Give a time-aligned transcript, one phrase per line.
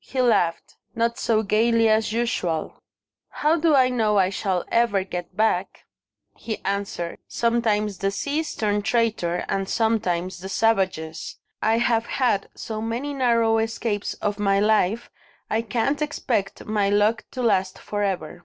[0.00, 2.82] He laughed not so gaily as usual.
[3.30, 5.84] "How do I know I shall ever get back?"
[6.36, 7.20] he answered.
[7.26, 11.38] "Sometimes the seas turn traitor, and sometimes the savages.
[11.62, 15.10] I have had so many narrow escapes of my life,
[15.48, 18.44] I can't expect my luck to last for ever."